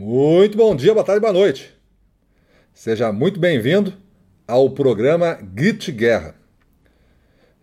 Muito 0.00 0.56
bom 0.56 0.76
dia, 0.76 0.94
boa 0.94 1.04
tarde, 1.04 1.20
boa 1.20 1.32
noite. 1.32 1.74
Seja 2.72 3.10
muito 3.10 3.40
bem-vindo 3.40 3.92
ao 4.46 4.70
programa 4.70 5.34
Grite 5.34 5.90
Guerra. 5.90 6.36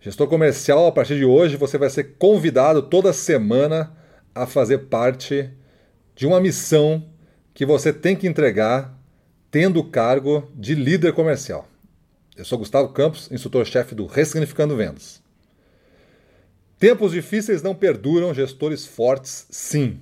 Gestor 0.02 0.28
comercial, 0.28 0.86
a 0.86 0.92
partir 0.92 1.16
de 1.16 1.24
hoje 1.24 1.56
você 1.56 1.78
vai 1.78 1.90
ser 1.90 2.18
convidado 2.18 2.82
toda 2.82 3.14
semana 3.14 3.96
a 4.36 4.46
fazer 4.46 4.80
parte 4.80 5.50
de 6.14 6.28
uma 6.28 6.42
missão 6.42 7.10
que 7.54 7.66
você 7.66 7.94
tem 7.94 8.18
que 8.18 8.28
entregar 8.28 9.00
tendo 9.50 9.80
o 9.80 9.90
cargo 9.90 10.52
de 10.54 10.76
líder 10.76 11.14
comercial. 11.14 11.66
Eu 12.36 12.44
sou 12.44 12.58
Gustavo 12.58 12.90
Campos, 12.90 13.32
instrutor-chefe 13.32 13.96
do 13.96 14.06
Ressignificando 14.06 14.76
Vendas. 14.76 15.24
Tempos 16.78 17.14
difíceis 17.14 17.64
não 17.64 17.74
perduram, 17.74 18.34
gestores 18.34 18.86
fortes 18.86 19.48
sim. 19.50 20.02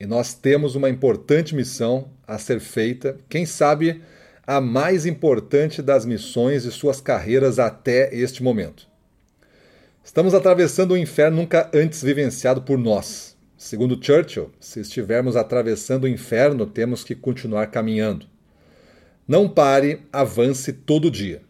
E 0.00 0.06
nós 0.06 0.34
temos 0.34 0.74
uma 0.74 0.88
importante 0.88 1.54
missão 1.54 2.10
a 2.26 2.38
ser 2.38 2.60
feita, 2.60 3.18
quem 3.28 3.44
sabe 3.44 4.02
a 4.46 4.60
mais 4.60 5.04
importante 5.04 5.82
das 5.82 6.06
missões 6.06 6.62
de 6.62 6.70
suas 6.70 7.00
carreiras 7.00 7.58
até 7.58 8.14
este 8.14 8.42
momento. 8.42 8.86
Estamos 10.02 10.32
atravessando 10.32 10.94
um 10.94 10.96
inferno 10.96 11.36
nunca 11.36 11.70
antes 11.74 12.02
vivenciado 12.02 12.62
por 12.62 12.78
nós. 12.78 13.36
Segundo 13.58 14.02
Churchill, 14.02 14.50
se 14.58 14.80
estivermos 14.80 15.36
atravessando 15.36 16.04
o 16.04 16.08
inferno, 16.08 16.64
temos 16.64 17.04
que 17.04 17.14
continuar 17.14 17.66
caminhando. 17.66 18.24
Não 19.26 19.48
pare, 19.48 20.00
avance 20.12 20.72
todo 20.72 21.10
dia. 21.10 21.42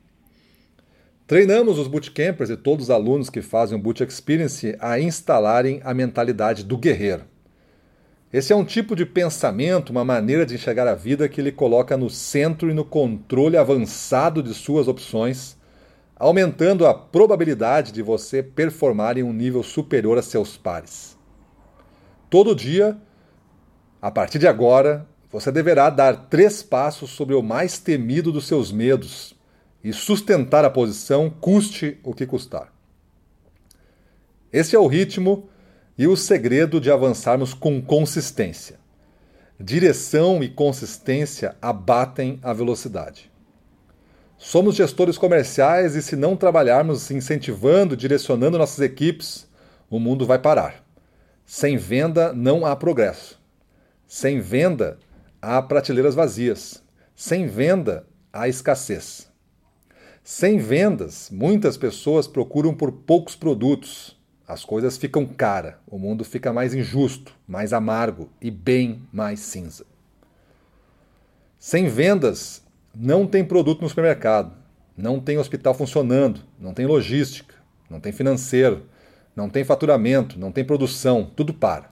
Treinamos 1.28 1.78
os 1.78 1.87
bootcampers 1.87 2.51
e 2.51 2.56
todos 2.56 2.87
os 2.87 2.91
alunos 2.91 3.28
que 3.28 3.42
fazem 3.42 3.78
o 3.78 3.80
Boot 3.80 4.03
Experience 4.03 4.75
a 4.80 4.98
instalarem 4.98 5.80
a 5.84 5.92
mentalidade 5.92 6.65
do 6.65 6.78
guerreiro. 6.78 7.25
Esse 8.30 8.52
é 8.52 8.56
um 8.56 8.64
tipo 8.64 8.95
de 8.95 9.06
pensamento, 9.06 9.88
uma 9.88 10.05
maneira 10.05 10.45
de 10.45 10.55
enxergar 10.55 10.86
a 10.86 10.95
vida 10.95 11.28
que 11.30 11.41
lhe 11.41 11.50
coloca 11.50 11.96
no 11.96 12.10
centro 12.10 12.70
e 12.70 12.75
no 12.75 12.84
controle 12.84 13.56
avançado 13.56 14.42
de 14.42 14.53
suas 14.53 14.86
opções, 14.86 15.56
aumentando 16.14 16.86
a 16.86 16.92
probabilidade 16.92 17.91
de 17.91 18.03
você 18.03 18.42
performar 18.42 19.16
em 19.16 19.22
um 19.22 19.33
nível 19.33 19.62
superior 19.62 20.19
a 20.19 20.22
seus 20.22 20.58
pares. 20.58 21.16
Todo 22.28 22.55
dia, 22.55 22.98
a 24.03 24.11
partir 24.11 24.38
de 24.38 24.47
agora, 24.47 25.06
você 25.33 25.50
deverá 25.50 25.88
dar 25.88 26.28
três 26.28 26.62
passos 26.62 27.08
sobre 27.10 27.34
o 27.34 27.42
mais 27.42 27.78
temido 27.78 28.31
dos 28.31 28.47
seus 28.47 28.70
medos 28.70 29.34
e 29.83 29.91
sustentar 29.91 30.66
a 30.66 30.70
posição, 30.70 31.31
custe 31.31 31.98
o 32.05 32.12
que 32.12 32.27
custar. 32.27 32.70
Esse 34.53 34.77
é 34.77 34.78
o 34.78 34.86
ritmo 34.86 35.48
e 35.98 36.06
o 36.06 36.16
segredo 36.16 36.80
de 36.80 36.91
avançarmos 36.91 37.52
com 37.52 37.82
consistência. 37.82 38.78
Direção 39.58 40.41
e 40.42 40.48
consistência 40.48 41.56
abatem 41.60 42.38
a 42.41 42.52
velocidade. 42.52 43.28
Somos 44.38 44.76
gestores 44.76 45.19
comerciais 45.19 45.96
e, 45.96 46.02
se 46.02 46.14
não 46.14 46.36
trabalharmos 46.36 47.10
incentivando, 47.10 47.96
direcionando 47.96 48.56
nossas 48.56 48.78
equipes, 48.78 49.48
o 49.91 49.98
mundo 49.98 50.24
vai 50.24 50.38
parar. 50.38 50.84
Sem 51.44 51.76
venda 51.76 52.32
não 52.32 52.64
há 52.64 52.76
progresso. 52.76 53.41
Sem 54.06 54.38
venda 54.38 54.98
há 55.42 55.60
prateleiras 55.60 56.14
vazias. 56.14 56.80
Sem 57.16 57.48
venda 57.48 58.06
há 58.32 58.46
escassez. 58.46 59.28
Sem 60.22 60.58
vendas, 60.58 61.30
muitas 61.32 61.76
pessoas 61.76 62.28
procuram 62.28 62.74
por 62.74 62.92
poucos 62.92 63.34
produtos. 63.34 64.17
As 64.48 64.64
coisas 64.64 64.96
ficam 64.96 65.27
caras, 65.27 65.74
o 65.86 65.98
mundo 65.98 66.24
fica 66.24 66.54
mais 66.54 66.72
injusto, 66.72 67.34
mais 67.46 67.74
amargo 67.74 68.30
e 68.41 68.50
bem 68.50 69.02
mais 69.12 69.41
cinza. 69.41 69.84
Sem 71.58 71.86
vendas, 71.86 72.62
não 72.94 73.26
tem 73.26 73.44
produto 73.44 73.82
no 73.82 73.88
supermercado, 73.91 74.56
não 74.96 75.20
tem 75.20 75.36
hospital 75.36 75.74
funcionando, 75.74 76.41
não 76.58 76.72
tem 76.72 76.87
logística, 76.87 77.56
não 77.91 78.00
tem 78.00 78.10
financeiro, 78.10 78.87
não 79.37 79.50
tem 79.50 79.64
faturamento, 79.64 80.38
não 80.38 80.50
tem 80.50 80.64
produção, 80.64 81.31
tudo 81.37 81.53
para. 81.53 81.91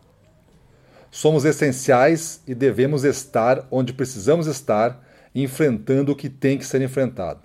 Somos 1.11 1.45
essenciais 1.45 2.41
e 2.47 2.55
devemos 2.55 3.05
estar 3.05 3.67
onde 3.71 3.93
precisamos 3.93 4.47
estar, 4.47 5.05
enfrentando 5.35 6.13
o 6.13 6.17
que 6.17 6.31
tem 6.31 6.57
que 6.57 6.65
ser 6.65 6.81
enfrentado. 6.81 7.41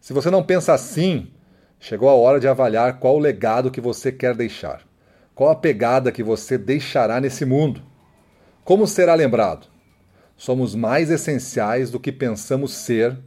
Se 0.00 0.14
você 0.14 0.30
não 0.30 0.42
pensa 0.42 0.72
assim, 0.72 1.28
chegou 1.82 2.08
a 2.08 2.14
hora 2.14 2.38
de 2.38 2.46
avaliar 2.46 3.00
qual 3.00 3.16
o 3.16 3.18
legado 3.18 3.68
que 3.68 3.80
você 3.80 4.12
quer 4.12 4.36
deixar. 4.36 4.86
Qual 5.34 5.50
a 5.50 5.56
pegada 5.56 6.12
que 6.12 6.22
você 6.22 6.56
deixará 6.56 7.20
nesse 7.20 7.44
mundo? 7.44 7.82
Como 8.64 8.86
será 8.86 9.14
lembrado? 9.16 9.66
Somos 10.36 10.76
mais 10.76 11.10
essenciais 11.10 11.90
do 11.90 11.98
que 11.98 12.12
pensamos 12.12 12.72
ser, 12.72 13.18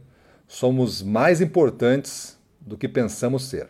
somos 0.48 1.02
mais 1.02 1.42
importantes 1.42 2.38
do 2.58 2.78
que 2.78 2.88
pensamos 2.88 3.46
ser. 3.46 3.68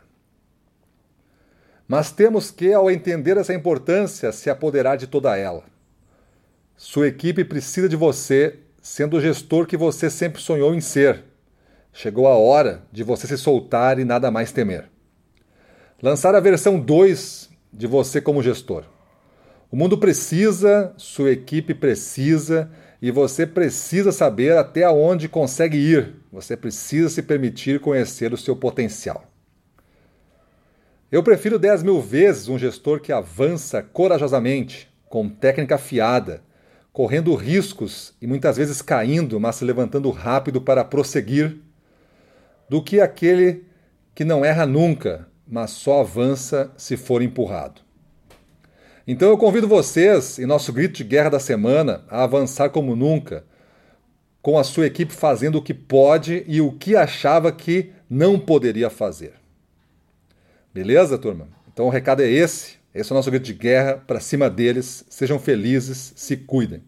Mas 1.88 2.12
temos 2.12 2.52
que, 2.52 2.72
ao 2.72 2.88
entender 2.88 3.36
essa 3.36 3.52
importância, 3.52 4.30
se 4.30 4.48
apoderar 4.48 4.96
de 4.96 5.08
toda 5.08 5.36
ela. 5.36 5.64
Sua 6.76 7.08
equipe 7.08 7.44
precisa 7.44 7.88
de 7.88 7.96
você, 7.96 8.60
sendo 8.80 9.16
o 9.16 9.20
gestor 9.20 9.66
que 9.66 9.76
você 9.76 10.08
sempre 10.08 10.40
sonhou 10.40 10.72
em 10.72 10.80
ser 10.80 11.24
Chegou 11.98 12.28
a 12.28 12.36
hora 12.36 12.82
de 12.92 13.02
você 13.02 13.26
se 13.26 13.38
soltar 13.38 13.98
e 13.98 14.04
nada 14.04 14.30
mais 14.30 14.52
temer. 14.52 14.90
Lançar 16.02 16.34
a 16.34 16.40
versão 16.40 16.78
2 16.78 17.48
de 17.72 17.86
você 17.86 18.20
como 18.20 18.42
gestor. 18.42 18.84
O 19.72 19.76
mundo 19.76 19.96
precisa, 19.96 20.92
sua 20.98 21.30
equipe 21.30 21.72
precisa 21.72 22.70
e 23.00 23.10
você 23.10 23.46
precisa 23.46 24.12
saber 24.12 24.58
até 24.58 24.86
onde 24.90 25.26
consegue 25.26 25.78
ir. 25.78 26.16
Você 26.30 26.54
precisa 26.54 27.08
se 27.08 27.22
permitir 27.22 27.80
conhecer 27.80 28.30
o 28.30 28.36
seu 28.36 28.54
potencial. 28.54 29.24
Eu 31.10 31.22
prefiro 31.22 31.58
10 31.58 31.82
mil 31.82 31.98
vezes 32.02 32.46
um 32.46 32.58
gestor 32.58 33.00
que 33.00 33.10
avança 33.10 33.82
corajosamente, 33.82 34.86
com 35.08 35.30
técnica 35.30 35.76
afiada, 35.76 36.42
correndo 36.92 37.34
riscos 37.34 38.12
e 38.20 38.26
muitas 38.26 38.58
vezes 38.58 38.82
caindo, 38.82 39.40
mas 39.40 39.56
se 39.56 39.64
levantando 39.64 40.10
rápido 40.10 40.60
para 40.60 40.84
prosseguir 40.84 41.64
do 42.68 42.82
que 42.82 43.00
aquele 43.00 43.64
que 44.14 44.24
não 44.24 44.44
erra 44.44 44.66
nunca, 44.66 45.28
mas 45.46 45.70
só 45.70 46.00
avança 46.00 46.70
se 46.76 46.96
for 46.96 47.22
empurrado. 47.22 47.82
Então 49.06 49.28
eu 49.28 49.38
convido 49.38 49.68
vocês, 49.68 50.38
em 50.38 50.46
nosso 50.46 50.72
grito 50.72 50.96
de 50.96 51.04
guerra 51.04 51.30
da 51.30 51.38
semana, 51.38 52.04
a 52.08 52.24
avançar 52.24 52.70
como 52.70 52.96
nunca, 52.96 53.44
com 54.42 54.58
a 54.58 54.64
sua 54.64 54.86
equipe 54.86 55.12
fazendo 55.12 55.58
o 55.58 55.62
que 55.62 55.74
pode 55.74 56.44
e 56.48 56.60
o 56.60 56.72
que 56.72 56.96
achava 56.96 57.52
que 57.52 57.92
não 58.10 58.38
poderia 58.38 58.90
fazer. 58.90 59.34
Beleza, 60.74 61.18
turma? 61.18 61.48
Então 61.72 61.86
o 61.86 61.90
recado 61.90 62.22
é 62.22 62.28
esse. 62.28 62.76
Esse 62.94 63.12
é 63.12 63.14
o 63.14 63.16
nosso 63.16 63.30
grito 63.30 63.44
de 63.44 63.52
guerra 63.52 64.02
para 64.06 64.20
cima 64.20 64.48
deles. 64.48 65.04
Sejam 65.08 65.38
felizes, 65.38 66.12
se 66.16 66.36
cuidem. 66.36 66.82